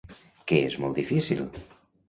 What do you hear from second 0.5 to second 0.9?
Què és